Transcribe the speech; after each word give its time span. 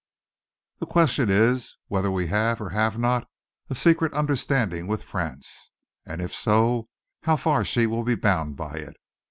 The 0.79 0.87
question 0.87 1.29
is 1.29 1.77
whether 1.87 2.09
we 2.09 2.25
have 2.25 2.59
or 2.59 2.69
have 2.71 2.97
not 2.97 3.29
a 3.69 3.75
secret 3.75 4.11
understanding 4.15 4.87
with 4.87 5.03
France, 5.03 5.69
and 6.07 6.23
if 6.23 6.33
so, 6.33 6.89
how 7.21 7.35
far 7.35 7.63
she 7.63 7.85
will 7.85 8.03
be 8.03 8.15
bound 8.15 8.57
by 8.57 8.77
it. 8.77 8.95